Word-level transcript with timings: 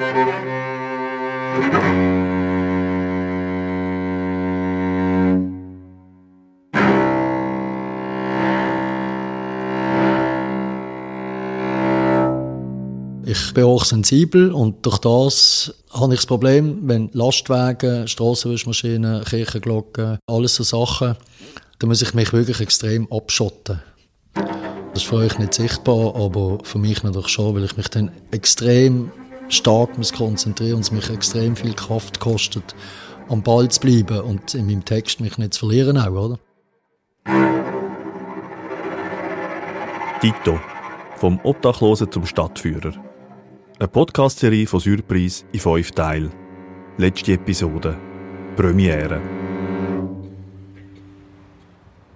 Ich 0.00 0.06
bin 13.52 13.64
auch 13.64 13.84
sensibel 13.84 14.52
und 14.52 14.86
durch 14.86 14.96
das 14.98 15.74
habe 15.90 16.14
ich 16.14 16.20
das 16.20 16.26
Problem, 16.26 16.78
wenn 16.88 17.10
Lastwagen, 17.12 18.08
Strassenwischmaschinen, 18.08 19.22
Kirchenglocken, 19.24 20.18
alles 20.26 20.54
so 20.54 20.62
Sachen, 20.62 21.14
dann 21.78 21.88
muss 21.90 22.00
ich 22.00 22.14
mich 22.14 22.32
wirklich 22.32 22.60
extrem 22.60 23.06
abschotten. 23.12 23.82
Das 24.34 25.02
ist 25.02 25.04
für 25.04 25.16
euch 25.16 25.38
nicht 25.38 25.52
sichtbar, 25.52 26.16
aber 26.16 26.58
für 26.62 26.78
mich 26.78 27.02
natürlich 27.02 27.28
schon, 27.28 27.54
weil 27.54 27.64
ich 27.64 27.76
mich 27.76 27.88
dann 27.88 28.10
extrem 28.30 29.12
stark 29.52 29.96
muss 29.98 30.12
konzentrieren 30.12 30.76
und 30.76 30.82
es 30.82 30.92
mich 30.92 31.10
extrem 31.10 31.56
viel 31.56 31.74
Kraft 31.74 32.20
kostet, 32.20 32.74
am 33.28 33.42
Ball 33.42 33.68
zu 33.68 33.80
bleiben 33.80 34.20
und 34.20 34.54
in 34.54 34.66
meinem 34.66 34.84
Text 34.84 35.20
mich 35.20 35.38
nicht 35.38 35.54
zu 35.54 35.60
verlieren 35.60 35.96
auch, 35.96 36.10
oder? 36.10 36.38
Tito. 40.20 40.58
Vom 41.16 41.38
Obdachlosen 41.42 42.10
zum 42.10 42.26
Stadtführer. 42.26 42.92
Eine 43.78 43.88
Podcast-Serie 43.88 44.66
von 44.66 44.80
Surprise 44.80 45.44
in 45.52 45.60
fünf 45.60 45.92
Teilen. 45.92 46.32
Letzte 46.98 47.32
Episode. 47.32 47.96
Premiere. 48.56 49.20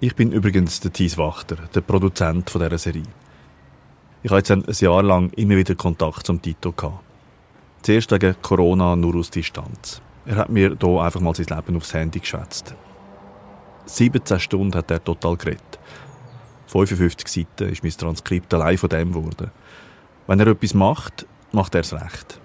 Ich 0.01 0.15
bin 0.15 0.33
übrigens 0.33 0.81
der 0.81 0.93
Thies 0.93 1.17
Wachter, 1.17 1.57
der 1.75 1.81
Produzent 1.81 2.53
dieser 2.53 2.77
Serie. 2.77 3.03
Ich 4.23 4.31
hatte 4.31 4.55
jetzt 4.55 4.69
ein 4.69 4.85
Jahr 4.85 5.03
lang 5.03 5.31
immer 5.31 5.57
wieder 5.57 5.75
Kontakt 5.75 6.27
zum 6.27 6.43
Tito. 6.43 6.73
Gehabt. 6.73 7.04
Zuerst 7.85 8.11
wegen 8.13 8.35
Corona 8.41 8.97
nur 8.97 9.15
aus 9.17 9.29
Distanz. 9.29 10.01
Er 10.25 10.37
hat 10.37 10.49
mir 10.49 10.75
hier 10.81 11.01
einfach 11.03 11.21
mal 11.21 11.35
sein 11.35 11.55
Leben 11.55 11.77
aufs 11.77 11.93
Handy 11.93 12.19
geschwätzt. 12.19 12.75
17 13.85 14.41
Stunden 14.41 14.75
hat 14.75 14.91
er 14.91 15.05
total 15.05 15.37
geredet. 15.37 15.79
55 16.69 17.29
Seiten 17.29 17.71
ist 17.71 17.83
mein 17.83 17.93
Transkript 17.93 18.55
allein 18.55 18.79
von 18.79 18.89
dem 18.89 19.13
geworden. 19.13 19.51
Wenn 20.27 20.41
er 20.41 20.47
etwas 20.47 20.73
macht, 20.73 21.27
macht 21.53 21.75
er 21.75 21.83
es 21.83 21.93
recht. 21.93 22.41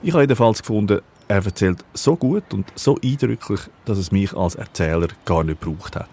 Ich 0.00 0.14
habe 0.14 0.22
jedenfalls 0.22 0.60
gefunden, 0.60 1.02
er 1.28 1.44
erzählt 1.44 1.84
so 1.92 2.16
gut 2.16 2.54
und 2.54 2.72
so 2.74 2.96
eindrücklich, 3.04 3.60
dass 3.84 3.98
es 3.98 4.12
mich 4.12 4.34
als 4.34 4.54
Erzähler 4.54 5.08
gar 5.26 5.44
nicht 5.44 5.60
gebraucht 5.60 5.94
hat. 5.94 6.08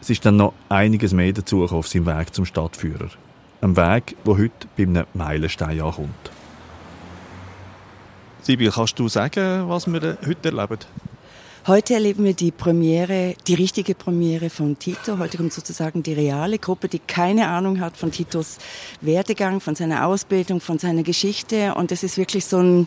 Es 0.00 0.08
ist 0.08 0.24
dann 0.24 0.36
noch 0.36 0.54
einiges 0.68 1.12
mehr 1.12 1.32
dazu 1.32 1.64
auf 1.64 1.88
seinem 1.88 2.06
Weg 2.06 2.32
zum 2.32 2.44
Stadtführer. 2.44 3.08
Ein 3.60 3.76
Weg, 3.76 4.14
der 4.24 4.38
heute 4.38 4.68
bei 4.76 4.84
einem 4.84 5.06
Meilenstein 5.14 5.80
ankommt. 5.80 6.35
Sibyl, 8.46 8.70
kannst 8.70 8.96
du 8.96 9.08
sagen, 9.08 9.68
was 9.68 9.88
wir 9.88 10.18
heute 10.24 10.50
erleben? 10.50 10.78
Heute 11.66 11.94
erleben 11.94 12.22
wir 12.22 12.32
die 12.32 12.52
Premiere, 12.52 13.34
die 13.44 13.54
richtige 13.54 13.96
Premiere 13.96 14.50
von 14.50 14.78
Tito. 14.78 15.18
Heute 15.18 15.36
kommt 15.36 15.52
sozusagen 15.52 16.04
die 16.04 16.12
reale 16.12 16.60
Gruppe, 16.60 16.86
die 16.86 17.00
keine 17.00 17.48
Ahnung 17.48 17.80
hat 17.80 17.96
von 17.96 18.12
Titos 18.12 18.58
Werdegang, 19.00 19.60
von 19.60 19.74
seiner 19.74 20.06
Ausbildung, 20.06 20.60
von 20.60 20.78
seiner 20.78 21.02
Geschichte. 21.02 21.74
Und 21.74 21.90
das 21.90 22.04
ist 22.04 22.18
wirklich 22.18 22.44
so 22.44 22.58
eine 22.58 22.86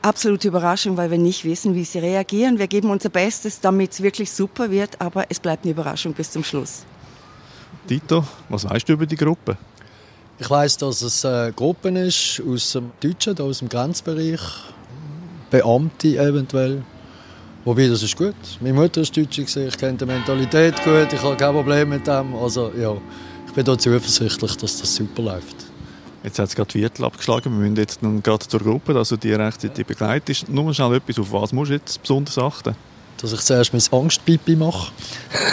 absolute 0.00 0.46
Überraschung, 0.46 0.96
weil 0.96 1.10
wir 1.10 1.18
nicht 1.18 1.44
wissen, 1.44 1.74
wie 1.74 1.82
sie 1.82 1.98
reagieren. 1.98 2.60
Wir 2.60 2.68
geben 2.68 2.88
unser 2.88 3.08
Bestes, 3.08 3.58
damit 3.58 3.90
es 3.90 4.02
wirklich 4.04 4.30
super 4.30 4.70
wird, 4.70 5.00
aber 5.00 5.26
es 5.28 5.40
bleibt 5.40 5.64
eine 5.64 5.72
Überraschung 5.72 6.12
bis 6.12 6.30
zum 6.30 6.44
Schluss. 6.44 6.84
Tito, 7.88 8.24
was 8.48 8.64
weißt 8.64 8.88
du 8.88 8.92
über 8.92 9.06
die 9.06 9.16
Gruppe? 9.16 9.58
Ich 10.38 10.48
weiß, 10.48 10.76
dass 10.76 11.02
es 11.02 11.24
eine 11.24 11.52
Gruppe 11.52 11.88
ist 11.98 12.40
aus 12.48 12.70
dem 12.70 12.92
Deutschen, 13.00 13.40
aus 13.40 13.58
dem 13.58 13.68
Grenzbereich, 13.68 14.40
Beamte 15.50 16.16
eventuell. 16.16 16.82
Wobei, 17.64 17.88
das 17.88 18.02
ist 18.02 18.16
gut. 18.16 18.34
Meine 18.60 18.74
Mutter 18.74 19.02
ist 19.02 19.16
Deutsche, 19.16 19.42
ich 19.42 19.76
kenne 19.76 19.98
die 19.98 20.06
Mentalität 20.06 20.82
gut, 20.82 21.12
ich 21.12 21.22
habe 21.22 21.36
kein 21.36 21.52
Problem 21.52 21.90
mit 21.90 22.06
dem. 22.06 22.34
Also 22.34 22.72
ja, 22.78 22.96
ich 23.46 23.52
bin 23.52 23.64
da 23.64 23.76
zuversichtlich, 23.76 24.56
dass 24.56 24.80
das 24.80 24.94
super 24.94 25.22
läuft. 25.22 25.56
Jetzt 26.22 26.38
hat 26.38 26.48
es 26.48 26.54
gerade 26.54 26.70
Viertel 26.70 27.04
abgeschlagen. 27.04 27.52
Wir 27.52 27.58
müssen 27.58 27.76
jetzt 27.76 28.02
nun 28.02 28.22
gerade 28.22 28.46
zur 28.46 28.60
Gruppe, 28.60 28.94
also 28.94 29.16
die 29.16 29.32
rechtzeitig 29.32 29.86
begleitet. 29.86 30.44
Nur 30.48 30.72
schnell 30.74 30.94
etwas, 30.94 31.18
auf 31.18 31.32
was 31.32 31.52
musst 31.52 31.70
du 31.70 31.74
jetzt 31.74 32.00
besonders 32.00 32.38
achten? 32.38 32.76
Dass 33.18 33.32
ich 33.32 33.40
zuerst 33.40 33.72
mein 33.72 34.00
Angstpipi 34.00 34.56
mache. 34.56 34.92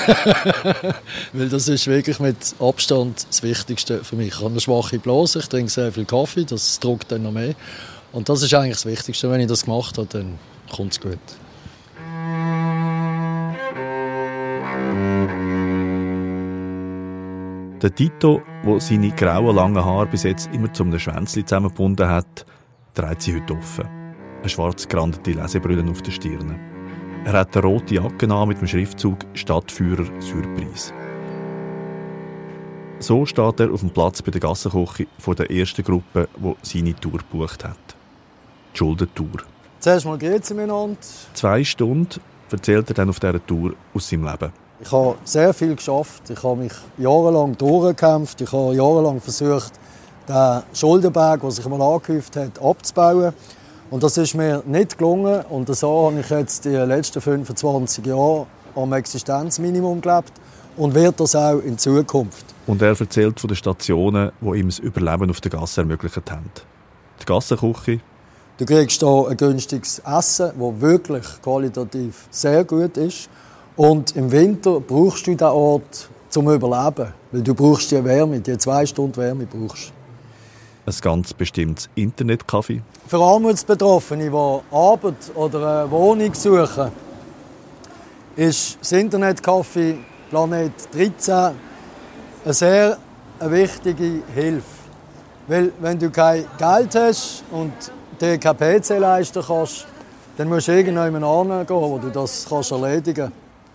Weil 1.34 1.50
das 1.50 1.68
ist 1.68 1.88
wirklich 1.88 2.20
mit 2.20 2.38
Abstand 2.60 3.28
das 3.30 3.44
Wichtigste 3.44 4.04
für 4.04 4.16
mich. 4.16 4.30
Ich 4.30 4.40
habe 4.40 4.48
eine 4.48 4.60
schwache 4.60 5.00
Blase, 5.00 5.40
ich 5.40 5.48
trinke 5.48 5.72
sehr 5.72 5.92
viel 5.92 6.06
Kaffee, 6.06 6.44
das 6.46 6.80
druckt 6.80 7.12
dann 7.12 7.24
noch 7.24 7.32
mehr. 7.32 7.56
Und 8.18 8.28
das 8.30 8.42
ist 8.42 8.52
eigentlich 8.56 8.74
das 8.74 8.88
Wichtigste. 8.88 9.30
Wenn 9.30 9.42
ich 9.42 9.48
das 9.48 9.66
gemacht 9.66 9.96
habe, 10.00 10.08
dann 10.08 10.40
kommt 10.76 10.92
es 10.92 11.00
gut. 11.00 11.20
Der 17.80 17.94
Tito, 17.94 18.42
der 18.66 18.80
seine 18.80 19.12
grauen 19.12 19.56
langen 19.56 19.86
Haare 19.86 20.08
bis 20.08 20.24
jetzt 20.24 20.50
immer 20.52 20.74
zum 20.74 20.98
Schwänzchen 20.98 21.46
zusammengebunden 21.46 22.08
hat, 22.08 22.48
dreht 22.96 23.22
sie 23.22 23.36
heute 23.36 23.54
offen. 23.54 23.86
Eine 24.40 24.50
schwarz 24.50 24.88
gerandete 24.88 25.34
Lesebrille 25.34 25.88
auf 25.88 26.02
der 26.02 26.12
Stirn. 26.12 26.60
Er 27.24 27.34
hat 27.34 27.56
eine 27.56 27.68
rote 27.68 27.94
Jacke 27.94 28.34
an 28.34 28.48
mit 28.48 28.60
dem 28.60 28.68
Schriftzug 28.68 29.20
Stadtführer 29.36 30.08
Surprise. 30.20 30.92
So 32.98 33.28
steht 33.28 33.60
er 33.60 33.72
auf 33.72 33.82
dem 33.82 33.92
Platz 33.92 34.24
bei 34.24 34.32
der 34.32 34.42
Gassenküche 34.42 35.06
vor 35.20 35.36
der 35.36 35.52
ersten 35.52 35.84
Gruppe, 35.84 36.28
die 36.36 36.56
seine 36.64 36.96
Tour 36.96 37.20
gebucht 37.20 37.64
hat. 37.64 37.97
Die 38.78 38.84
Schuldentour. 38.84 39.42
Zuerst 39.80 40.06
mal 40.06 40.20
geht 40.20 40.44
es 40.44 40.52
miteinander. 40.52 40.98
Zwei 41.34 41.64
Stunden 41.64 42.22
erzählt 42.52 42.90
er 42.90 42.94
dann 42.94 43.10
auf 43.10 43.20
dieser 43.20 43.44
Tour 43.44 43.74
aus 43.96 44.08
seinem 44.08 44.26
Leben. 44.26 44.52
Ich 44.80 44.92
habe 44.92 45.16
sehr 45.24 45.52
viel 45.52 45.76
geschafft. 45.76 46.30
Ich 46.30 46.44
habe 46.44 46.58
mich 46.58 46.74
jahrelang 47.00 47.58
durchgekämpft. 47.58 48.40
Ich 48.42 48.52
habe 48.52 48.76
jahrelang 48.76 49.20
versucht, 49.20 49.74
den 50.30 50.62
Schuldenberg, 50.74 51.42
der 51.42 51.52
sich 51.52 51.66
einmal 51.66 51.82
angehäuft 51.82 52.36
hat, 52.36 52.62
abzubauen. 52.62 53.34
Und 53.90 54.04
das 54.04 54.18
ist 54.18 54.36
mir 54.36 54.62
nicht 54.68 55.00
gelungen. 55.00 55.42
Und 55.50 55.76
so 55.76 56.12
habe 56.12 56.20
ich 56.20 56.30
jetzt 56.30 56.66
die 56.66 56.70
letzten 56.70 57.20
25 57.20 58.06
Jahre 58.06 58.46
am 58.76 58.94
Existenzminimum 58.94 60.02
gelebt 60.02 60.34
und 60.76 60.94
wird 60.94 61.20
das 61.20 61.36
auch 61.36 61.58
in 61.60 61.80
Zukunft. 61.80 62.46
Und 62.68 62.82
er 62.84 63.00
erzählt 63.00 63.40
von 63.40 63.48
den 63.48 63.56
Stationen, 63.56 64.32
die 64.40 64.60
ihm 64.60 64.68
das 64.68 64.78
Überleben 64.78 65.32
auf 65.32 65.42
der 65.42 65.50
Gasse 65.50 65.82
ermöglicht 65.82 66.30
haben. 66.30 66.52
Die 67.20 67.26
Gassenküche. 67.26 68.02
Du 68.58 68.66
kriegst 68.66 69.00
hier 69.02 69.28
ein 69.30 69.38
günstiges 69.38 70.00
Essen, 70.00 70.52
das 70.58 70.82
wirklich 70.82 71.26
qualitativ 71.44 72.28
sehr 72.32 72.64
gut 72.64 72.98
ist. 72.98 73.30
Und 73.76 74.16
im 74.16 74.32
Winter 74.32 74.80
brauchst 74.80 75.28
du 75.28 75.36
diesen 75.36 75.48
Ort 75.48 76.10
zum 76.30 76.50
Überleben, 76.50 77.14
weil 77.32 77.44
du 77.44 77.54
brauchst 77.54 77.92
die 77.92 78.04
Wärme, 78.04 78.40
die 78.40 78.58
zwei 78.58 78.84
Stunden 78.88 79.16
Wärme 79.18 79.46
brauchst. 79.46 79.94
Ein 80.88 80.96
ganz 81.02 81.36
bestimmtes 81.36 81.88
Internetcafé. 81.96 82.82
Für 83.08 83.20
Armutsbetroffene, 83.20 84.32
die 84.32 84.76
Arbeit 84.76 85.36
oder 85.36 85.82
eine 85.82 85.92
Wohnung 85.92 86.34
suchen, 86.34 86.92
ist 88.36 88.80
das 88.82 88.92
Internetcafé 88.92 89.98
Planet 90.32 90.72
13 90.94 91.52
eine 92.44 92.54
sehr 92.56 92.98
wichtige 93.40 94.24
Hilfe. 94.34 94.66
Weil 95.48 95.72
wenn 95.80 96.00
du 96.00 96.10
kein 96.10 96.46
Geld 96.58 96.96
hast 96.96 97.44
und 97.52 97.72
dir 98.22 98.38
kein 98.38 98.58
PC 98.58 99.00
leisten 99.00 99.44
kannst, 99.46 99.86
dann 100.38 100.50
musst 100.50 100.68
du 100.68 100.74
irgendjemand 100.74 101.26
hingehen, 101.26 101.66
wo 101.70 101.98
du 101.98 102.10
das 102.10 102.46
kannst 102.48 102.72
erledigen 102.72 103.16
kannst. 103.16 103.34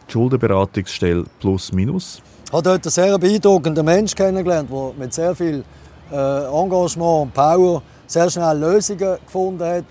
Die 0.09 0.13
Schuldenberatungsstelle 0.13 1.25
Plus 1.41 1.73
Minus. 1.73 2.23
Ich 2.47 2.53
habe 2.53 2.63
dort 2.63 2.85
einen 2.85 2.91
sehr 2.91 3.19
beeindruckenden 3.19 3.85
Menschen 3.85 4.15
kennengelernt, 4.15 4.71
der 4.71 4.93
mit 4.99 5.15
sehr 5.15 5.35
viel 5.35 5.65
äh, 6.11 6.45
Engagement 6.45 7.23
und 7.23 7.35
Power 7.35 7.83
sehr 8.07 8.29
schnell 8.31 8.59
Lösungen 8.59 9.19
gefunden 9.25 9.65
hat. 9.65 9.85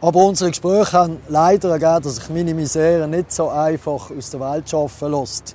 Aber 0.00 0.24
unsere 0.24 0.50
Gespräche 0.50 0.92
haben 0.92 1.18
leider 1.28 1.70
ergeben, 1.70 2.02
dass 2.02 2.16
sich 2.16 2.30
meine 2.30 2.54
Misere 2.54 3.06
nicht 3.06 3.30
so 3.30 3.50
einfach 3.50 4.10
aus 4.10 4.30
der 4.30 4.40
Welt 4.40 4.70
schaffen 4.70 5.12
lässt. 5.12 5.54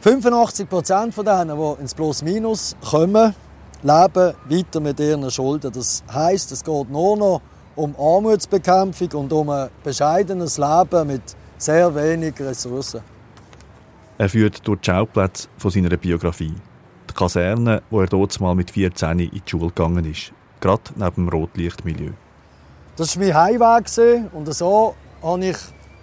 85 0.00 0.68
Prozent 0.68 1.14
von 1.14 1.24
denen, 1.24 1.56
die 1.56 1.80
ins 1.80 1.94
Plus-Minus 1.94 2.76
kommen, 2.90 3.34
leben 3.82 4.34
weiter 4.48 4.80
mit 4.80 5.00
ihren 5.00 5.30
Schulden. 5.30 5.72
Das 5.72 6.02
heisst, 6.12 6.52
es 6.52 6.64
geht 6.64 6.90
nur 6.90 7.16
noch 7.16 7.40
um 7.76 7.94
Armutsbekämpfung 7.98 9.12
und 9.12 9.32
um 9.32 9.50
ein 9.50 9.68
bescheidenes 9.84 10.58
Leben 10.58 11.06
mit 11.06 11.22
sehr 11.58 11.94
wenig 11.94 12.38
Ressourcen. 12.40 13.00
Er 14.18 14.28
führt 14.28 14.66
durch 14.66 14.80
die 14.80 14.86
Schauplätze 14.90 15.48
von 15.58 15.70
seiner 15.70 15.96
Biografie. 15.96 16.54
Die 17.08 17.14
Kaserne, 17.14 17.82
wo 17.90 18.00
er 18.00 18.08
dort 18.08 18.40
mal 18.40 18.54
mit 18.54 18.72
14 18.72 19.18
in 19.20 19.30
die 19.30 19.42
Schule 19.46 19.68
gegangen 19.68 20.04
ist. 20.10 20.32
Gerade 20.60 20.82
neben 20.96 21.14
dem 21.14 21.28
Rotlichtmilieu. 21.28 22.10
Das 22.96 23.16
war 23.16 23.24
mein 23.24 23.34
Heimweg 23.34 24.32
und 24.32 24.52
so 24.52 24.94
habe 25.22 25.44
ich 25.44 25.56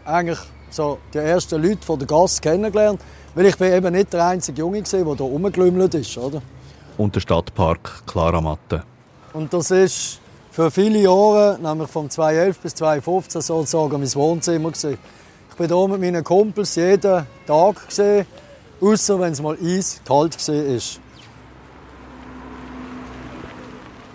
eigentlich 0.06 0.40
so 0.70 1.00
die 1.14 1.18
ersten 1.18 1.62
Leute 1.62 1.86
von 1.86 2.00
der 2.00 2.08
Gasse 2.08 2.40
kennengelernt. 2.42 3.02
Weil 3.34 3.48
ich 3.48 3.58
bin 3.58 3.74
eben 3.74 3.94
nicht 3.94 4.14
der 4.14 4.26
einzige 4.26 4.60
Junge 4.60 4.82
war, 4.82 5.16
der 5.16 5.26
hier 5.26 5.26
rumgelümmelt 5.26 5.94
ist. 5.96 6.18
Oder? 6.18 6.42
Und 6.98 7.16
der 7.16 7.20
Stadtpark 7.20 8.04
Klaramatte. 8.06 8.84
Und 9.34 9.54
das 9.54 9.72
ist 9.72 10.20
für 10.52 10.72
viele 10.72 11.00
Jahre, 11.00 11.60
nämlich 11.62 11.90
von 11.90 12.10
2011 12.10 12.60
bis 12.60 12.76
2015, 12.76 13.42
sozusagen 13.42 14.00
mein 14.00 14.16
Wohnzimmer. 14.16 14.70
Gewesen. 14.70 14.98
Ich 15.50 15.56
bin 15.58 15.68
hier 15.68 15.88
mit 15.88 16.00
meinen 16.00 16.24
Kumpels 16.24 16.76
jeden 16.76 17.26
Tag, 17.46 17.90
gewesen, 17.90 18.26
außer 18.80 19.20
wenn 19.20 19.34
es 19.34 19.42
mal 19.42 19.58
eiskalt 19.62 20.48
war. 20.48 20.80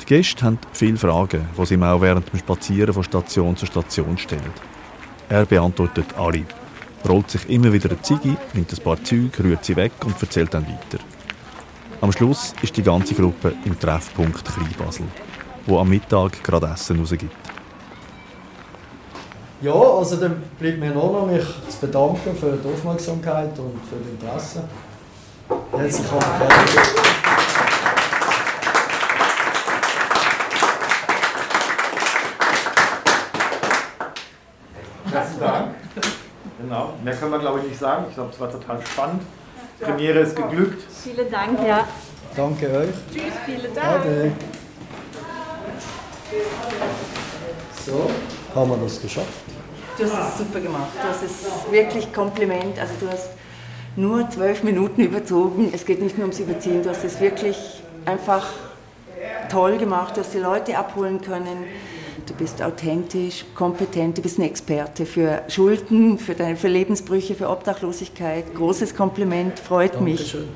Die 0.00 0.06
Gäste 0.06 0.44
haben 0.44 0.58
viele 0.72 0.96
Fragen, 0.96 1.48
die 1.56 1.66
sie 1.66 1.74
ihm 1.74 1.82
auch 1.82 2.00
während 2.00 2.32
dem 2.32 2.38
Spazieren 2.38 2.94
von 2.94 3.04
Station 3.04 3.56
zu 3.56 3.66
Station 3.66 4.16
stellen. 4.16 4.52
Er 5.28 5.44
beantwortet 5.44 6.06
alle, 6.16 6.44
rollt 7.08 7.30
sich 7.30 7.48
immer 7.48 7.72
wieder 7.72 7.90
eine 7.90 8.00
Ziege, 8.02 8.36
nimmt 8.54 8.72
ein 8.72 8.82
paar 8.82 9.02
Züge, 9.04 9.44
rührt 9.44 9.64
sie 9.64 9.76
weg 9.76 9.92
und 10.04 10.20
erzählt 10.20 10.52
dann 10.54 10.66
weiter. 10.66 10.98
Am 12.02 12.10
Schluss 12.12 12.54
ist 12.62 12.74
die 12.74 12.82
ganze 12.82 13.14
Gruppe 13.14 13.52
im 13.66 13.78
Treffpunkt 13.78 14.42
Kleinbasel, 14.42 15.04
wo 15.66 15.78
am 15.78 15.90
Mittag 15.90 16.42
gerade 16.42 16.66
Essen 16.68 16.98
rausgibt. 16.98 17.30
Ja, 19.60 19.74
also 19.74 20.16
dann 20.16 20.42
bleibt 20.58 20.80
mir 20.80 20.92
nur 20.92 21.12
noch 21.12 21.26
mich 21.26 21.44
zu 21.68 21.78
bedanken 21.78 22.34
für 22.34 22.56
die 22.56 22.72
Aufmerksamkeit 22.72 23.50
und 23.58 23.78
für 23.86 23.96
das 23.96 24.08
Interesse. 24.08 24.64
Herzlich 25.72 26.10
willkommen. 26.10 26.50
Herzlichen 35.12 35.40
Dank. 35.40 35.74
Genau. 36.62 36.94
Mehr 37.04 37.14
können 37.16 37.32
wir, 37.32 37.38
glaube 37.40 37.58
ich, 37.60 37.66
nicht 37.66 37.78
sagen. 37.78 38.06
Ich 38.08 38.14
glaube, 38.14 38.30
es 38.32 38.40
war 38.40 38.50
total 38.50 38.80
spannend. 38.86 39.22
Die 39.80 39.84
Premiere 39.84 40.18
ist 40.20 40.36
geglückt. 40.36 40.82
Vielen 41.02 41.30
Dank, 41.30 41.58
ja. 41.66 41.88
Danke 42.36 42.70
euch. 42.70 42.88
Tschüss, 43.12 43.32
vielen 43.46 43.74
Dank. 43.74 44.04
Ade. 44.04 44.32
So, 47.86 48.10
haben 48.54 48.70
wir 48.70 48.76
das 48.76 49.00
geschafft. 49.00 49.28
Du 49.96 50.04
hast 50.04 50.32
es 50.32 50.38
super 50.38 50.60
gemacht. 50.60 50.90
Du 50.94 51.08
hast 51.08 51.22
es 51.22 51.72
wirklich 51.72 52.12
Kompliment. 52.12 52.78
Also 52.78 52.92
du 53.00 53.08
hast 53.10 53.30
nur 53.96 54.28
zwölf 54.28 54.62
Minuten 54.62 55.00
überzogen. 55.00 55.70
Es 55.74 55.86
geht 55.86 56.02
nicht 56.02 56.16
nur 56.18 56.26
ums 56.26 56.40
Überziehen. 56.40 56.82
Du 56.82 56.90
hast 56.90 57.04
es 57.04 57.18
wirklich 57.20 57.82
einfach 58.04 58.46
toll 59.48 59.78
gemacht. 59.78 60.16
Du 60.16 60.20
hast 60.20 60.34
die 60.34 60.38
Leute 60.38 60.76
abholen 60.76 61.22
können. 61.22 61.64
Du 62.40 62.46
bist 62.46 62.62
authentisch, 62.62 63.44
kompetent, 63.54 64.16
du 64.16 64.22
bist 64.22 64.38
ein 64.38 64.44
Experte 64.44 65.04
für 65.04 65.42
Schulden, 65.48 66.18
für, 66.18 66.34
deine, 66.34 66.56
für 66.56 66.68
Lebensbrüche, 66.68 67.34
für 67.34 67.50
Obdachlosigkeit. 67.50 68.54
Großes 68.54 68.94
Kompliment, 68.94 69.58
freut 69.58 69.96
Dankeschön. 69.96 70.40
mich. 70.40 70.48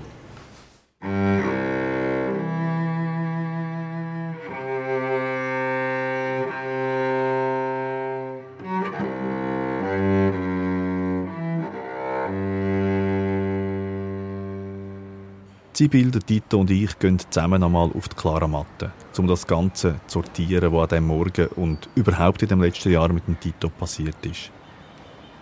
Sibyl, 15.76 16.10
Tito 16.10 16.60
und 16.60 16.70
ich 16.70 16.98
gehen 17.00 17.18
zusammen 17.18 17.62
einmal 17.62 17.90
auf 17.94 18.08
die 18.08 18.14
klare 18.14 18.48
Matte, 18.48 18.92
um 19.18 19.26
das 19.26 19.44
Ganze 19.44 19.96
zu 20.06 20.20
sortieren, 20.20 20.72
was 20.72 20.82
an 20.82 20.88
diesem 20.88 21.06
Morgen 21.06 21.46
und 21.56 21.88
überhaupt 21.96 22.42
in 22.42 22.48
dem 22.48 22.62
letzten 22.62 22.92
Jahr 22.92 23.12
mit 23.12 23.26
dem 23.26 23.38
Tito 23.40 23.70
passiert 23.70 24.24
ist. 24.24 24.50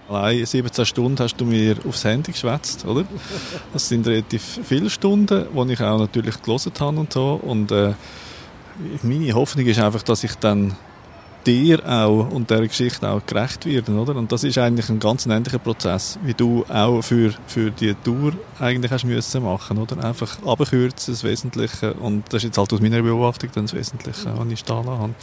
Allein 0.09 0.45
17 0.45 0.87
Stunden 0.87 1.19
hast 1.19 1.37
du 1.37 1.45
mir 1.45 1.77
aufs 1.87 2.05
Handy 2.05 2.33
geschwätzt, 2.33 2.85
oder? 2.87 3.05
Das 3.73 3.89
sind 3.89 4.07
relativ 4.07 4.61
viele 4.65 4.89
Stunden, 4.89 5.47
die 5.55 5.73
ich 5.73 5.81
auch 5.81 5.99
natürlich 5.99 6.43
gelesen 6.43 6.73
habe 6.81 6.99
und 6.99 7.13
so. 7.13 7.41
Und 7.43 7.71
äh, 7.71 7.93
meine 9.03 9.33
Hoffnung 9.35 9.67
ist 9.67 9.81
einfach, 9.81 10.03
dass 10.03 10.25
ich 10.25 10.35
dann 10.37 10.77
dir 11.47 11.87
auch 11.89 12.31
und 12.31 12.51
der 12.51 12.67
Geschichte 12.67 13.09
auch 13.09 13.25
gerecht 13.25 13.67
werden, 13.67 13.99
oder? 13.99 14.17
Und 14.17 14.33
das 14.33 14.45
ist 14.45 14.59
eigentlich 14.59 14.89
ein 14.89 14.99
ganz 14.99 15.27
ähnlicher 15.27 15.59
Prozess, 15.59 16.19
wie 16.23 16.35
du 16.35 16.65
auch 16.69 17.03
für, 17.03 17.33
für 17.47 17.71
die 17.71 17.95
Tour 17.95 18.33
eigentlich 18.59 18.91
hast 18.91 19.05
müssen 19.05 19.43
machen, 19.43 19.79
oder? 19.79 20.05
Einfach 20.05 20.43
abkürzen, 20.45 21.15
das 21.15 21.25
Wesentliche. 21.25 21.95
Und 21.95 22.25
das 22.29 22.39
ist 22.39 22.45
jetzt 22.45 22.59
halt 22.59 22.73
aus 22.73 22.81
meiner 22.81 23.03
Beobachtung 23.03 23.51
dann 23.55 23.65
das 23.65 23.75
Wesentliche, 23.75 24.33
was 24.37 24.49
ich 24.49 24.59
stehen 24.59 24.87
habe. 24.87 25.15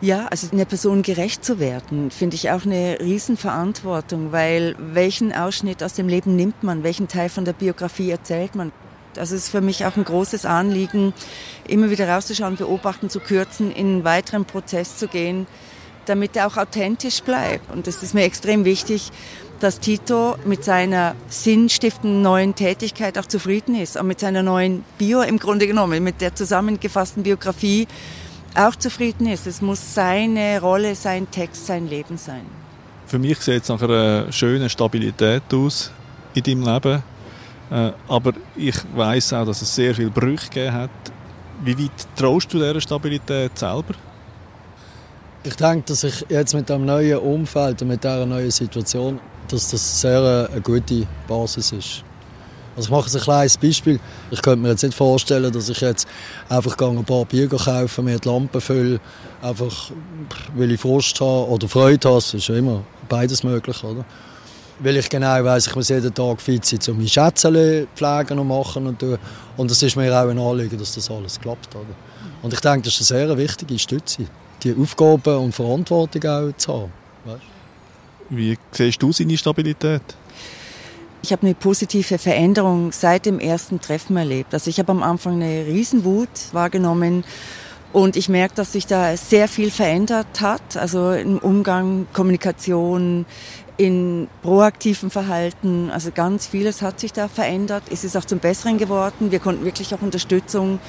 Ja, 0.00 0.26
also 0.26 0.48
einer 0.52 0.64
Person 0.64 1.02
gerecht 1.02 1.44
zu 1.44 1.58
werden, 1.58 2.12
finde 2.12 2.36
ich 2.36 2.50
auch 2.50 2.64
eine 2.64 2.98
Riesenverantwortung, 3.00 4.30
weil 4.30 4.76
welchen 4.78 5.32
Ausschnitt 5.32 5.82
aus 5.82 5.94
dem 5.94 6.06
Leben 6.06 6.36
nimmt 6.36 6.62
man, 6.62 6.84
welchen 6.84 7.08
Teil 7.08 7.28
von 7.28 7.44
der 7.44 7.52
Biografie 7.52 8.10
erzählt 8.10 8.54
man? 8.54 8.70
Also 9.16 9.34
es 9.34 9.44
ist 9.44 9.50
für 9.50 9.60
mich 9.60 9.84
auch 9.86 9.96
ein 9.96 10.04
großes 10.04 10.44
Anliegen, 10.44 11.12
immer 11.66 11.90
wieder 11.90 12.08
rauszuschauen, 12.08 12.56
beobachten 12.56 13.10
zu 13.10 13.20
kürzen, 13.20 13.70
in 13.70 13.86
einen 13.86 14.04
weiteren 14.04 14.44
Prozess 14.44 14.96
zu 14.98 15.08
gehen, 15.08 15.46
damit 16.06 16.36
er 16.36 16.46
auch 16.46 16.56
authentisch 16.56 17.22
bleibt. 17.22 17.72
Und 17.72 17.86
es 17.86 18.02
ist 18.02 18.14
mir 18.14 18.24
extrem 18.24 18.64
wichtig, 18.64 19.10
dass 19.60 19.80
Tito 19.80 20.36
mit 20.44 20.64
seiner 20.64 21.14
sinnstiftenden 21.28 22.22
neuen 22.22 22.54
Tätigkeit 22.54 23.18
auch 23.18 23.26
zufrieden 23.26 23.74
ist, 23.74 23.98
auch 23.98 24.04
mit 24.04 24.20
seiner 24.20 24.42
neuen 24.42 24.84
Bio 24.98 25.22
im 25.22 25.38
Grunde 25.38 25.66
genommen, 25.66 26.02
mit 26.02 26.20
der 26.20 26.34
zusammengefassten 26.34 27.24
Biografie 27.24 27.88
auch 28.54 28.76
zufrieden 28.76 29.26
ist. 29.26 29.46
Es 29.46 29.60
muss 29.60 29.94
seine 29.94 30.60
Rolle, 30.60 30.94
sein 30.94 31.30
Text, 31.30 31.66
sein 31.66 31.88
Leben 31.88 32.18
sein. 32.18 32.42
Für 33.06 33.18
mich 33.18 33.38
sieht 33.40 33.62
es 33.62 33.68
nach 33.68 33.82
einer 33.82 34.30
schönen 34.32 34.68
Stabilität 34.68 35.42
aus 35.52 35.90
in 36.34 36.42
deinem 36.42 36.62
Leben. 36.62 37.02
Äh, 37.70 37.92
aber 38.08 38.32
ich 38.56 38.76
weiß 38.94 39.34
auch, 39.34 39.46
dass 39.46 39.62
es 39.62 39.74
sehr 39.74 39.94
viele 39.94 40.10
Brüche 40.10 40.48
gegeben 40.48 40.74
hat. 40.74 40.90
Wie 41.64 41.78
weit 41.78 42.06
traust 42.16 42.52
du 42.52 42.58
dieser 42.58 42.80
Stabilität 42.80 43.58
selber? 43.58 43.94
Ich 45.44 45.56
denke, 45.56 45.84
dass 45.86 46.04
ich 46.04 46.24
jetzt 46.28 46.54
mit 46.54 46.68
dem 46.68 46.84
neuen 46.84 47.18
Umfeld 47.18 47.80
und 47.82 47.88
mit 47.88 48.02
dieser 48.02 48.26
neuen 48.26 48.50
Situation, 48.50 49.20
dass 49.48 49.70
das 49.70 50.00
sehr 50.00 50.48
eine 50.50 50.60
gute 50.60 51.06
Basis 51.26 51.72
ist. 51.72 52.04
Also 52.76 52.86
ich 52.86 52.90
mache 52.90 53.18
ein 53.18 53.22
kleines 53.22 53.56
Beispiel. 53.58 53.98
Ich 54.30 54.40
könnte 54.40 54.60
mir 54.60 54.68
jetzt 54.68 54.84
nicht 54.84 54.94
vorstellen, 54.94 55.52
dass 55.52 55.68
ich 55.68 55.80
jetzt 55.80 56.06
einfach 56.48 56.76
ein 56.78 57.04
paar 57.04 57.24
Bier 57.24 57.48
kaufe, 57.48 58.02
mir 58.02 58.20
die 58.20 58.28
Lampe 58.28 58.60
fülle, 58.60 59.00
einfach 59.42 59.90
weil 60.54 60.70
ich 60.70 60.80
Frust 60.80 61.20
habe 61.20 61.48
oder 61.48 61.68
Freude 61.68 62.08
habe. 62.08 62.18
Das 62.18 62.34
ist 62.34 62.46
ja 62.46 62.54
immer 62.54 62.84
beides 63.08 63.42
möglich, 63.42 63.82
oder? 63.82 64.04
Weil 64.80 64.96
ich 64.96 65.08
genau 65.08 65.42
weiß, 65.42 65.66
ich 65.66 65.74
muss 65.74 65.88
jeden 65.88 66.14
Tag 66.14 66.40
fit 66.40 66.64
sein, 66.64 66.78
um 66.88 66.96
meine 66.98 67.08
Schätzchen 67.08 67.88
pflegen 67.96 68.38
und 68.38 68.48
machen 68.48 68.86
und 68.86 68.98
tun. 68.98 69.18
Und 69.56 69.70
es 69.70 69.82
ist 69.82 69.96
mir 69.96 70.12
auch 70.12 70.28
ein 70.28 70.38
Anliegen, 70.38 70.78
dass 70.78 70.94
das 70.94 71.10
alles 71.10 71.40
klappt, 71.40 71.74
oder? 71.74 71.84
Und 72.42 72.52
ich 72.52 72.60
denke, 72.60 72.82
das 72.82 73.00
ist 73.00 73.10
eine 73.10 73.26
sehr 73.26 73.36
wichtige 73.36 73.78
Stütze, 73.78 74.26
die 74.62 74.74
Aufgaben 74.80 75.36
und 75.38 75.54
Verantwortung 75.54 76.24
auch 76.24 76.56
zu 76.56 76.72
haben. 76.72 76.92
Weißt? 77.24 77.42
Wie 78.30 78.56
siehst 78.70 79.02
du 79.02 79.10
seine 79.10 79.36
Stabilität? 79.36 80.02
Ich 81.22 81.32
habe 81.32 81.42
eine 81.42 81.54
positive 81.54 82.18
Veränderung 82.18 82.92
seit 82.92 83.26
dem 83.26 83.40
ersten 83.40 83.80
Treffen 83.80 84.16
erlebt. 84.16 84.54
Also 84.54 84.70
ich 84.70 84.78
habe 84.78 84.92
am 84.92 85.02
Anfang 85.02 85.42
eine 85.42 85.66
Riesenwut 85.66 86.28
wahrgenommen 86.52 87.24
und 87.92 88.16
ich 88.16 88.28
merke, 88.28 88.54
dass 88.54 88.72
sich 88.72 88.86
da 88.86 89.16
sehr 89.16 89.48
viel 89.48 89.70
verändert 89.70 90.40
hat. 90.40 90.76
Also 90.76 91.12
im 91.12 91.38
Umgang, 91.38 92.06
Kommunikation, 92.12 93.26
in 93.78 94.28
proaktivem 94.42 95.10
Verhalten. 95.10 95.90
Also 95.90 96.10
ganz 96.12 96.46
vieles 96.46 96.82
hat 96.82 97.00
sich 97.00 97.12
da 97.12 97.28
verändert. 97.28 97.84
Es 97.90 98.04
ist 98.04 98.16
auch 98.16 98.24
zum 98.24 98.40
Besseren 98.40 98.76
geworden. 98.76 99.30
Wir 99.30 99.38
konnten 99.38 99.64
wirklich 99.64 99.94
auch 99.94 100.02
Unterstützung 100.02 100.80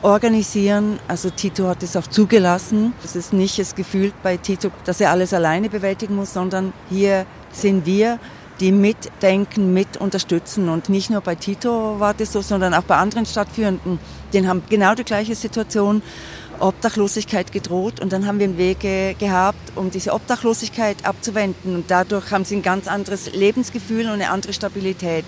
organisieren. 0.00 1.00
Also 1.08 1.28
Tito 1.30 1.66
hat 1.66 1.82
es 1.82 1.96
auch 1.96 2.06
zugelassen. 2.06 2.94
Es 3.04 3.16
ist 3.16 3.32
nicht 3.32 3.58
das 3.58 3.74
Gefühl 3.74 4.12
bei 4.22 4.36
Tito, 4.36 4.70
dass 4.84 5.00
er 5.00 5.10
alles 5.10 5.34
alleine 5.34 5.68
bewältigen 5.68 6.14
muss, 6.14 6.32
sondern 6.32 6.72
hier 6.88 7.26
sind 7.52 7.84
wir 7.84 8.18
die 8.60 8.72
mitdenken, 8.72 9.74
mit 9.74 9.96
unterstützen. 9.96 10.68
Und 10.68 10.88
nicht 10.88 11.10
nur 11.10 11.20
bei 11.20 11.34
Tito 11.34 11.98
war 11.98 12.14
das 12.14 12.32
so, 12.32 12.40
sondern 12.40 12.74
auch 12.74 12.84
bei 12.84 12.96
anderen 12.96 13.26
Stadtführenden. 13.26 13.98
Die 14.32 14.46
haben 14.46 14.62
genau 14.70 14.94
die 14.94 15.04
gleiche 15.04 15.34
Situation, 15.34 16.00
Obdachlosigkeit 16.60 17.52
gedroht. 17.52 18.00
Und 18.00 18.12
dann 18.12 18.26
haben 18.26 18.38
wir 18.38 18.56
Wege 18.58 19.14
gehabt, 19.18 19.76
um 19.76 19.90
diese 19.90 20.12
Obdachlosigkeit 20.12 21.04
abzuwenden. 21.04 21.74
Und 21.74 21.90
dadurch 21.90 22.30
haben 22.30 22.44
sie 22.44 22.56
ein 22.56 22.62
ganz 22.62 22.88
anderes 22.88 23.32
Lebensgefühl 23.32 24.06
und 24.06 24.12
eine 24.12 24.30
andere 24.30 24.52
Stabilität. 24.52 25.24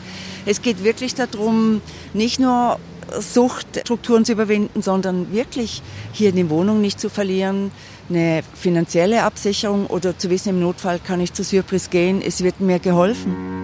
Es 0.46 0.62
geht 0.62 0.84
wirklich 0.84 1.14
darum, 1.14 1.80
nicht 2.14 2.40
nur 2.40 2.78
Suchtstrukturen 3.18 4.24
zu 4.24 4.32
überwinden, 4.32 4.82
sondern 4.82 5.32
wirklich 5.32 5.82
hier 6.12 6.32
die 6.32 6.50
Wohnung 6.50 6.80
nicht 6.80 7.00
zu 7.00 7.08
verlieren, 7.08 7.70
eine 8.10 8.42
finanzielle 8.54 9.22
Absicherung 9.22 9.86
oder 9.86 10.16
zu 10.16 10.30
wissen, 10.30 10.50
im 10.50 10.60
Notfall 10.60 10.98
kann 10.98 11.20
ich 11.20 11.32
zu 11.32 11.44
Surprise 11.44 11.90
gehen, 11.90 12.22
es 12.24 12.42
wird 12.42 12.60
mir 12.60 12.78
geholfen. 12.78 13.57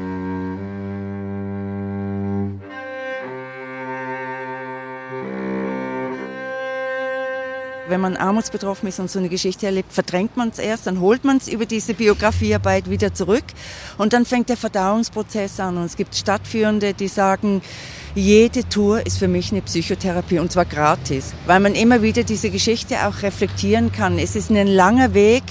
Wenn 7.95 8.01
man 8.01 8.17
armutsbetroffen 8.17 8.89
ist 8.89 8.99
und 8.99 9.09
so 9.09 9.21
eine 9.21 9.29
Geschichte 9.29 9.67
erlebt, 9.67 9.93
verdrängt 9.93 10.37
man 10.37 10.49
es 10.49 10.59
erst, 10.59 10.89
dann 10.89 10.99
holt 10.99 11.23
man 11.23 11.37
es 11.37 11.47
über 11.47 11.65
diese 11.65 11.95
Biografiearbeit 11.95 12.91
wieder 12.91 13.15
zurück 13.15 13.45
und 13.99 14.13
dann 14.13 14.25
fängt 14.25 14.49
der 14.49 14.57
Verdauungsprozess 14.57 15.61
an. 15.61 15.77
Und 15.77 15.85
es 15.85 15.97
gibt 15.97 16.17
Stadtführende, 16.17 16.93
die 16.93 17.07
sagen, 17.07 17.63
jede 18.17 18.69
Tour 18.69 19.07
ist 19.07 19.19
für 19.19 19.29
mich 19.29 19.53
eine 19.53 19.63
Psychotherapie 19.63 20.41
und 20.41 20.51
zwar 20.51 20.65
gratis, 20.65 21.35
weil 21.47 21.61
man 21.61 21.77
immer 21.77 22.03
wieder 22.03 22.25
diese 22.25 22.51
Geschichte 22.51 23.07
auch 23.07 23.23
reflektieren 23.23 23.93
kann. 23.93 24.19
Es 24.19 24.35
ist 24.35 24.51
ein 24.51 24.67
langer 24.67 25.15
Weg, 25.15 25.45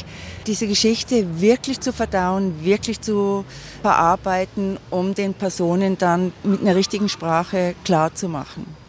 diese 0.45 0.67
Geschichte 0.67 1.39
wirklich 1.39 1.79
zu 1.79 1.93
verdauen, 1.93 2.61
wirklich 2.61 2.99
zu 2.99 3.45
verarbeiten, 3.83 4.77
um 4.89 5.15
den 5.15 5.33
Personen 5.33 5.97
dann 5.97 6.33
mit 6.43 6.59
einer 6.59 6.75
richtigen 6.75 7.07
Sprache 7.07 7.73
klar 7.85 8.13
zu 8.13 8.27
machen. 8.27 8.82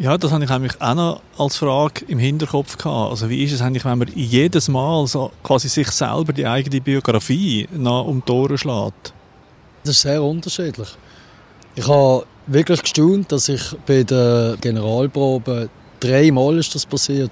Ja, 0.00 0.18
das 0.18 0.32
habe 0.32 0.44
ich 0.44 0.80
auch 0.80 0.94
noch 0.94 1.20
als 1.38 1.56
Frage 1.56 2.04
im 2.08 2.18
Hinterkopf 2.18 2.76
gehabt. 2.76 3.10
Also 3.10 3.28
wie 3.28 3.44
ist 3.44 3.52
es 3.52 3.60
eigentlich, 3.60 3.84
wenn 3.84 3.98
man 3.98 4.08
jedes 4.14 4.68
Mal 4.68 5.06
so 5.06 5.30
quasi 5.42 5.68
sich 5.68 5.88
selber 5.90 6.32
die 6.32 6.46
eigene 6.46 6.80
Biografie 6.80 7.68
nach 7.72 8.04
um 8.04 8.22
die 8.26 8.32
Ohren 8.32 8.58
schlägt? 8.58 9.12
Das 9.84 9.96
ist 9.96 10.02
sehr 10.02 10.22
unterschiedlich. 10.22 10.88
Ich 11.76 11.86
habe 11.86 12.26
wirklich 12.46 12.82
gestaunt, 12.82 13.30
dass 13.30 13.48
ich 13.48 13.62
bei 13.86 14.02
der 14.02 14.56
Generalprobe 14.60 15.68
dreimal 16.00 16.58
ist 16.58 16.74
das 16.74 16.86
passiert, 16.86 17.30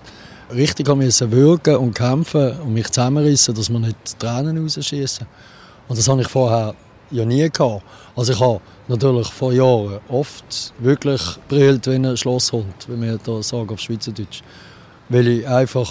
richtig 0.54 0.88
haben 0.88 0.98
müssen 0.98 1.32
wirken 1.32 1.76
und 1.76 1.94
kämpfen 1.94 2.58
und 2.60 2.74
mich 2.74 2.88
zusammenrissen, 2.90 3.54
dass 3.54 3.70
man 3.70 3.82
nicht 3.82 4.18
Tränen 4.18 4.58
rausschießen. 4.58 5.26
Und 5.88 5.98
das 5.98 6.08
habe 6.08 6.20
ich 6.20 6.28
vorher 6.28 6.74
ja 7.12 7.24
nie 7.24 7.48
gehabt. 7.48 7.82
Also 8.16 8.32
ich 8.32 8.40
habe 8.40 8.60
natürlich 8.88 9.28
vor 9.28 9.52
Jahren 9.52 10.00
oft 10.08 10.72
wirklich 10.78 11.22
brüllt 11.48 11.86
wie 11.86 11.94
ein 11.94 12.16
Schlosshund, 12.16 12.74
wie 12.88 13.00
wir 13.00 13.18
da 13.18 13.42
sagen 13.42 13.70
auf 13.70 13.80
Schweizerdeutsch. 13.80 14.42
Weil 15.08 15.28
ich 15.28 15.48
einfach 15.48 15.90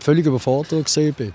völlig 0.00 0.26
überfordert 0.26 0.84
gesehen 0.84 1.14
bin. 1.14 1.32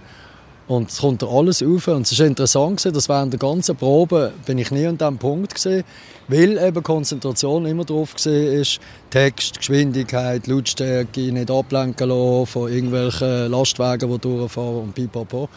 Und 0.68 0.89
es 0.89 1.00
kommt 1.00 1.22
alles 1.24 1.62
auf. 1.62 1.88
Und 1.89 2.03
es 2.03 2.13
ist 2.13 2.22
interessant, 2.22 2.86
dass 2.86 3.10
während 3.10 3.34
der 3.34 3.39
ganzen 3.39 3.75
Probe 3.75 4.32
bin 4.46 4.58
ich 4.58 4.72
nie 4.72 4.86
an 4.88 4.98
diesem 4.98 5.18
Punkt 5.18 5.53
gesehen, 5.53 5.84
weil 6.30 6.58
eben 6.58 6.82
Konzentration 6.82 7.65
immer 7.65 7.84
drauf 7.84 8.15
ist, 8.25 8.80
Text, 9.10 9.58
Geschwindigkeit, 9.58 10.48
Lautstärke, 10.48 11.34
nicht 11.34 11.51
ablenken 11.51 12.08
lassen 12.08 12.46
von 12.46 12.72
irgendwelchen 12.72 13.51
Lastwagen, 13.51 14.10
die 14.10 14.18
durchfahren 14.20 14.84
und 14.84 14.96
pipapo. 14.96 15.50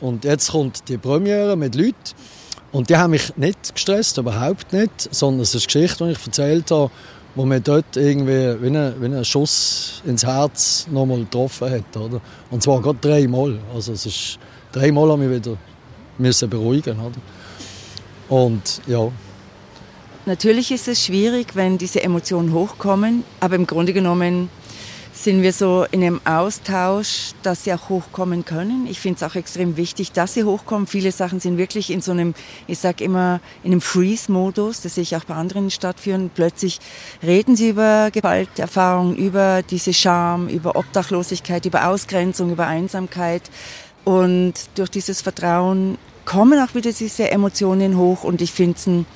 Und 0.00 0.24
jetzt 0.24 0.52
kommt 0.52 0.88
die 0.88 0.96
Premiere 0.96 1.54
mit 1.54 1.74
Leuten, 1.74 1.94
und 2.72 2.88
die 2.88 2.96
haben 2.96 3.10
mich 3.10 3.36
nicht 3.36 3.74
gestresst, 3.74 4.16
überhaupt 4.16 4.72
nicht, 4.72 5.14
sondern 5.14 5.42
es 5.42 5.54
ist 5.54 5.62
eine 5.62 5.66
Geschichte, 5.66 6.06
die 6.06 6.12
ich 6.12 6.26
erzählt 6.26 6.70
habe, 6.70 6.90
wo 7.34 7.44
mir 7.44 7.60
dort 7.60 7.96
irgendwie 7.96 8.62
wie 8.62 8.76
ein, 8.76 8.94
wie 9.00 9.06
ein 9.06 9.24
Schuss 9.24 10.02
ins 10.06 10.24
Herz 10.24 10.86
nochmal 10.90 11.20
getroffen 11.20 11.70
hat. 11.70 11.96
Oder? 11.96 12.20
Und 12.50 12.62
zwar 12.62 12.80
gerade 12.80 12.98
dreimal. 13.00 13.58
Also 13.74 13.92
es 13.92 14.06
ist, 14.06 14.38
dreimal 14.72 15.10
haben 15.10 15.22
wir 15.22 15.36
wieder 15.36 15.56
müssen 16.18 16.48
beruhigen. 16.48 16.98
Oder? 16.98 17.16
Und 18.28 18.80
ja. 18.86 19.10
Natürlich 20.24 20.70
ist 20.70 20.88
es 20.88 21.04
schwierig, 21.04 21.54
wenn 21.54 21.78
diese 21.78 22.02
Emotionen 22.02 22.52
hochkommen, 22.52 23.24
aber 23.40 23.56
im 23.56 23.66
Grunde 23.66 23.92
genommen 23.92 24.48
sind 25.12 25.42
wir 25.42 25.52
so 25.52 25.84
in 25.90 26.02
einem 26.02 26.20
Austausch, 26.24 27.32
dass 27.42 27.64
sie 27.64 27.72
auch 27.72 27.88
hochkommen 27.88 28.44
können. 28.44 28.86
Ich 28.86 28.98
finde 28.98 29.16
es 29.16 29.30
auch 29.30 29.34
extrem 29.36 29.76
wichtig, 29.76 30.12
dass 30.12 30.34
sie 30.34 30.44
hochkommen. 30.44 30.86
Viele 30.86 31.12
Sachen 31.12 31.38
sind 31.38 31.58
wirklich 31.58 31.90
in 31.90 32.00
so 32.00 32.12
einem, 32.12 32.34
ich 32.66 32.78
sage 32.78 33.04
immer, 33.04 33.40
in 33.62 33.72
einem 33.72 33.82
Freeze-Modus, 33.82 34.80
das 34.80 34.94
sehe 34.94 35.02
ich 35.02 35.14
auch 35.14 35.24
bei 35.24 35.34
anderen 35.34 35.70
stattfinden. 35.70 36.30
Plötzlich 36.34 36.80
reden 37.22 37.56
sie 37.56 37.68
über 37.68 38.10
Gewalterfahrungen, 38.10 39.14
über 39.16 39.62
diese 39.62 39.92
Scham, 39.92 40.48
über 40.48 40.76
Obdachlosigkeit, 40.76 41.66
über 41.66 41.88
Ausgrenzung, 41.88 42.50
über 42.50 42.66
Einsamkeit. 42.66 43.50
Und 44.04 44.54
durch 44.74 44.90
dieses 44.90 45.20
Vertrauen 45.20 45.98
kommen 46.24 46.58
auch 46.58 46.74
wieder 46.74 46.92
diese 46.92 47.30
Emotionen 47.30 47.96
hoch 47.96 48.24
und 48.24 48.40
ich 48.40 48.52
finde 48.52 48.76
es 48.78 48.86
ein 48.86 49.06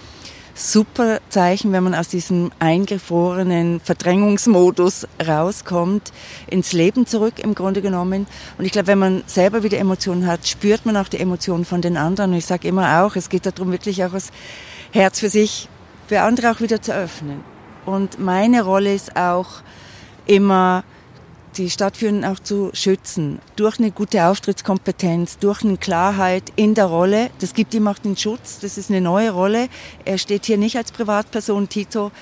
super 0.57 1.21
Zeichen, 1.29 1.71
wenn 1.73 1.85
man 1.85 1.95
aus 1.95 2.09
diesem 2.09 2.51
eingefrorenen 2.59 3.81
Verdrängungsmodus 3.81 5.07
rauskommt, 5.25 6.13
ins 6.47 6.73
Leben 6.73 7.07
zurück 7.07 7.39
im 7.39 7.55
Grunde 7.55 7.83
genommen. 7.83 8.27
Und 8.57 8.65
ich 8.65 8.73
glaube, 8.73 8.89
wenn 8.89 8.99
man 8.99 9.23
selber 9.27 9.63
wieder 9.63 9.79
Emotionen 9.79 10.27
hat, 10.27 10.49
spürt 10.49 10.87
man 10.87 10.97
auch 10.97 11.09
die 11.09 11.21
Emotionen 11.21 11.67
von 11.67 11.83
den 11.83 11.97
anderen. 11.97 12.33
Und 12.33 12.39
ich 12.39 12.47
sage 12.47 12.67
immer 12.67 13.03
auch, 13.03 13.17
es 13.17 13.29
geht 13.29 13.45
darum, 13.45 13.71
wirklich 13.71 14.03
auch 14.03 14.13
das 14.13 14.31
Herz 14.93 15.21
für 15.21 15.29
sich, 15.29 15.69
für 16.09 16.23
andere 16.23 16.51
auch 16.51 16.61
wieder 16.61 16.81
zu 16.81 16.95
öffnen. 16.95 17.45
Und 17.85 18.19
meine 18.19 18.63
Rolle 18.63 18.95
ist 18.95 19.15
auch 19.15 19.63
immer, 20.25 20.85
die 21.57 21.71
Stadtführenden 21.71 22.25
auch 22.31 22.39
zu 22.39 22.71
schützen. 22.73 23.41
Durch 23.57 23.79
eine 23.79 23.91
gute 23.91 24.27
Auftrittskompetenz, 24.27 25.39
durch 25.39 25.63
eine 25.65 25.77
Klarheit 25.77 26.45
in 26.57 26.75
der 26.75 26.87
Rolle. 26.87 27.31
Das 27.41 27.55
gibt 27.55 27.75
ihm 27.75 27.89
auch 27.89 27.99
den 27.99 28.17
Schutz. 28.17 28.59
Das 28.61 28.79
ist 28.79 28.91
eine 28.91 29.01
neue 29.01 29.31
Rolle. 29.31 29.69
Er 30.05 30.19
steht 30.19 30.47
hier 30.47 30.59
nicht 30.59 30.77
als 30.77 30.93
Privatperson, 30.93 31.69
Tito. 31.69 32.13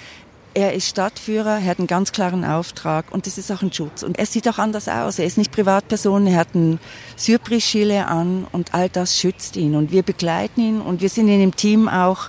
Er 0.57 0.73
ist 0.73 0.87
Stadtführer, 0.89 1.59
er 1.59 1.67
hat 1.67 1.81
einen 1.81 1.89
ganz 1.89 2.13
klaren 2.13 2.45
Auftrag 2.45 3.11
und 3.11 3.27
das 3.27 3.39
ist 3.39 3.51
auch 3.51 3.61
ein 3.63 3.73
Schutz. 3.73 4.05
Und 4.05 4.21
er 4.21 4.27
sieht 4.27 4.49
auch 4.49 4.59
anders 4.59 4.89
aus. 4.89 5.19
Er 5.19 5.27
ist 5.27 5.37
nicht 5.37 5.51
Privatperson, 5.51 6.29
er 6.29 6.37
hat 6.37 6.55
einen 6.55 6.79
Surprise-Schille 7.17 8.07
an 8.07 8.47
und 8.53 8.73
all 8.73 8.89
das 8.89 9.19
schützt 9.19 9.57
ihn. 9.57 9.75
Und 9.75 9.91
wir 9.91 10.05
begleiten 10.05 10.61
ihn 10.61 10.81
und 10.81 11.01
wir 11.01 11.09
sind 11.09 11.27
in 11.27 11.41
dem 11.41 11.57
Team 11.57 11.89
auch, 11.89 12.29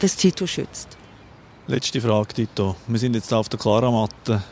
das 0.00 0.16
Tito 0.16 0.46
schützt. 0.46 0.96
Letzte 1.66 2.00
Frage, 2.00 2.32
Tito. 2.32 2.74
Wir 2.86 2.98
sind 2.98 3.14
jetzt 3.14 3.32
auf 3.34 3.50
der 3.50 3.58
Klaramatte. 3.58 4.42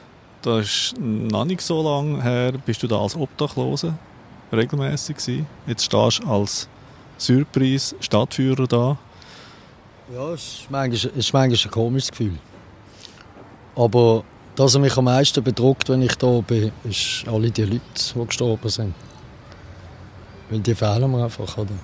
Das 0.43 0.65
ist 0.65 0.99
noch 0.99 1.45
nicht 1.45 1.61
so 1.61 1.83
lange 1.83 2.23
her. 2.23 2.53
Bist 2.65 2.83
du 2.83 2.87
da 2.87 3.01
als 3.01 3.15
Obdachlose 3.15 3.95
regelmäßig 4.53 5.17
gewesen? 5.17 5.47
Jetzt 5.67 5.85
stehst 5.85 6.23
du 6.23 6.29
als 6.29 6.69
Surprise 7.19 7.95
Stadtführer 8.01 8.67
da. 8.67 8.97
Ja, 10.15 10.33
es 10.33 10.43
ist 10.43 10.71
manchmal, 10.71 11.13
ist 11.17 11.33
manchmal 11.33 11.45
ein 11.65 11.71
komisches 11.71 12.11
Gefühl. 12.11 12.39
Aber 13.77 14.25
das, 14.57 14.75
was 14.75 14.81
mich 14.81 14.97
am 14.97 15.05
meisten 15.05 15.45
bedrückt, 15.45 15.89
wenn 15.91 16.03
ich 16.03 16.15
da 16.17 16.41
bin, 16.41 16.73
ist 16.85 17.25
alle 17.29 17.51
die 17.51 17.63
Leute, 17.63 17.81
die 18.15 18.27
gestorben 18.27 18.69
sind. 18.69 18.95
Weil 20.49 20.61
die 20.61 20.75
fehlen 20.75 21.11
mir 21.11 21.25
einfach, 21.25 21.57
oder? 21.59 21.75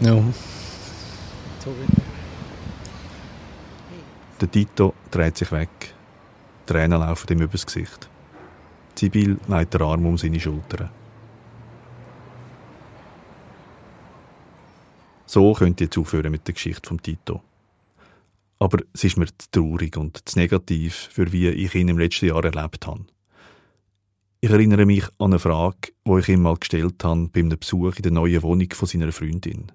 Ja. 0.00 0.14
Sorry. 1.62 1.86
Der 4.40 4.50
Tito 4.50 4.94
dreht 5.10 5.36
sich 5.36 5.52
weg. 5.52 5.94
Tränen 6.70 7.00
laufen 7.00 7.32
ihm 7.32 7.42
übers 7.42 7.66
Gesicht. 7.66 8.08
Sibyl 8.94 9.40
legt 9.48 9.74
den 9.74 9.82
Arm 9.82 10.06
um 10.06 10.16
seine 10.16 10.38
Schultern. 10.38 10.88
So 15.26 15.52
könnte 15.52 15.82
ich 15.82 15.88
jetzt 15.88 15.98
aufhören 15.98 16.30
mit 16.30 16.46
der 16.46 16.54
Geschichte 16.54 16.86
von 16.88 17.02
Tito. 17.02 17.42
Aber 18.60 18.78
es 18.92 19.02
ist 19.02 19.16
mir 19.16 19.26
zu 19.26 19.50
traurig 19.50 19.96
und 19.96 20.28
zu 20.28 20.38
negativ, 20.38 21.08
für 21.10 21.32
wie 21.32 21.48
ich 21.48 21.74
ihn 21.74 21.88
im 21.88 21.98
letzten 21.98 22.26
Jahr 22.26 22.44
erlebt 22.44 22.86
habe. 22.86 23.06
Ich 24.40 24.50
erinnere 24.50 24.86
mich 24.86 25.06
an 25.18 25.32
eine 25.32 25.40
Frage, 25.40 25.92
die 26.06 26.18
ich 26.20 26.28
ihm 26.28 26.42
mal 26.42 26.56
gestellt 26.56 27.02
habe 27.02 27.30
bei 27.32 27.40
einem 27.40 27.58
Besuch 27.58 27.96
in 27.96 28.02
der 28.02 28.12
neuen 28.12 28.42
Wohnung 28.42 28.70
von 28.72 28.86
seiner 28.86 29.10
Freundin. 29.10 29.72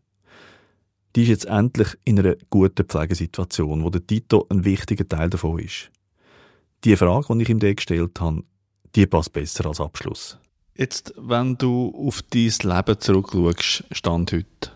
Die 1.15 1.23
ist 1.23 1.29
jetzt 1.29 1.45
endlich 1.45 1.97
in 2.05 2.19
einer 2.19 2.35
guten 2.49 2.85
Pflegesituation, 2.85 3.83
wo 3.83 3.89
der 3.89 4.05
Tito 4.05 4.45
ein 4.49 4.63
wichtiger 4.63 5.07
Teil 5.07 5.29
davon 5.29 5.59
ist 5.59 5.91
die 6.83 6.95
Frage, 6.95 7.35
die 7.35 7.43
ich 7.43 7.49
ihm 7.49 7.59
gestellt 7.59 8.19
habe, 8.19 8.43
die 8.95 9.07
passt 9.07 9.33
besser 9.33 9.65
als 9.65 9.81
Abschluss. 9.81 10.37
Jetzt, 10.77 11.13
wenn 11.17 11.57
du 11.57 11.93
auf 11.95 12.21
dein 12.21 12.51
Leben 12.63 12.99
zurückschaust, 12.99 13.83
Stand 13.91 14.33
heute, 14.33 14.71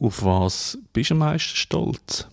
auf 0.00 0.24
was 0.24 0.78
bist 0.92 1.10
du 1.10 1.14
am 1.14 1.18
meisten 1.18 1.56
stolz? 1.56 2.26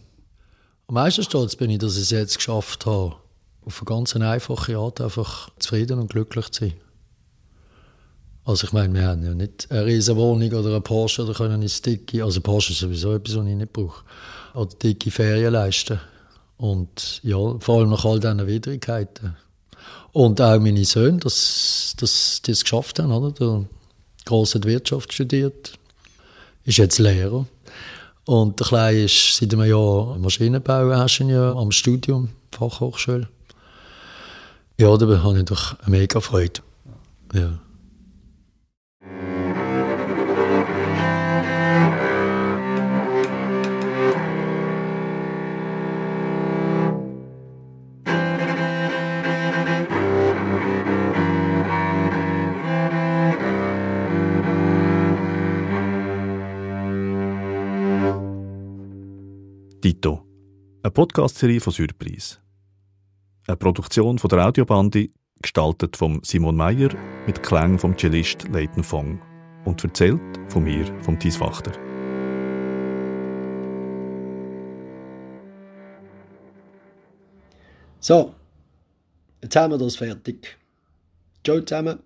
Am 0.88 0.96
meisten 0.96 1.24
stolz 1.24 1.56
bin 1.56 1.70
ich, 1.70 1.78
dass 1.78 1.98
ich 1.98 2.04
es 2.04 2.10
jetzt 2.10 2.38
geschafft 2.38 2.88
habe, 2.88 3.16
auf 3.64 3.80
eine 3.80 3.86
ganz 3.86 4.16
einfache 4.16 4.78
Art 4.78 5.02
einfach 5.02 5.50
zufrieden 5.60 6.00
und 6.00 6.10
glücklich 6.10 6.50
zu 6.50 6.66
sein. 6.66 6.74
Also 8.44 8.66
ich 8.66 8.74
meine, 8.74 8.92
wir 8.96 9.04
haben 9.04 9.24
ja 9.24 9.36
nicht 9.36 9.70
eine 9.70 9.86
riesige 9.86 10.18
Wohnung 10.18 10.52
oder 10.52 10.70
eine 10.70 10.82
Porsche 10.82 11.24
oder 11.24 11.36
können 11.36 11.62
ins 11.62 11.84
dicke, 11.84 12.24
also 12.24 12.42
Porsche 12.42 12.74
ist 12.74 12.80
sowieso 12.80 13.14
etwas, 13.14 13.36
was 13.36 13.46
ich 13.46 13.56
nicht 13.56 13.72
brauche, 13.72 14.04
oder 14.56 14.76
dicke 14.76 15.12
Ferien 15.12 15.54
leisten. 15.54 16.00
Und 16.60 17.22
ja, 17.24 17.38
vor 17.60 17.80
allem 17.80 17.90
nach 17.90 18.04
all 18.04 18.20
diesen 18.20 18.46
Widrigkeiten. 18.46 19.38
Und 20.12 20.42
auch 20.42 20.60
meine 20.60 20.84
Söhne, 20.84 21.18
dass, 21.20 21.96
dass 21.98 22.42
die 22.42 22.52
es 22.52 22.64
geschafft 22.64 23.00
haben. 23.00 23.14
Oder? 23.14 23.32
Der 23.32 23.66
Große 24.26 24.60
hat 24.60 24.66
Wirtschaft 24.66 25.14
studiert, 25.14 25.80
ist 26.66 26.78
jetzt 26.78 27.00
Lehrer. 27.00 27.46
Und 28.26 28.60
der 28.60 28.68
Kleine 28.68 29.04
ist 29.06 29.38
seit 29.38 29.54
einem 29.54 29.70
Jahr 29.70 30.18
Maschinenbauingenieur 30.18 31.56
am 31.56 31.72
Studium, 31.72 32.30
Fachhochschule. 32.52 33.30
Ja, 34.78 34.98
da 34.98 35.24
habe 35.24 35.40
ich 35.40 35.46
doch 35.46 35.78
mega 35.88 36.20
Freude. 36.20 36.62
Ja. 37.34 37.58
Tito, 59.82 60.26
Eine 60.84 60.92
Podcast-Serie 60.92 61.62
von 61.62 61.72
Surprise. 61.72 62.40
Eine 63.48 63.56
Produktion 63.56 64.20
von 64.20 64.28
der 64.28 64.46
Audiobandi, 64.46 65.14
gestaltet 65.42 65.96
von 65.96 66.20
Simon 66.22 66.58
Meyer 66.58 66.90
mit 67.26 67.42
Klang 67.42 67.80
vom 67.80 67.98
Cellist 67.98 68.46
Leighton 68.50 68.84
Fong 68.84 69.22
und 69.64 69.82
erzählt 69.82 70.20
von 70.50 70.66
mir, 70.66 70.86
vom 71.02 71.18
Thies 71.18 71.40
Wachter. 71.40 71.72
So, 78.02 78.36
jetzt 79.42 79.56
haben 79.56 79.72
wir 79.72 79.78
das 79.78 79.96
fertig. 79.96 80.58
Ciao 81.46 81.62
zusammen. 81.62 82.00